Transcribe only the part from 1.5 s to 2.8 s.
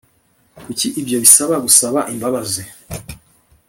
gusaba imbabazi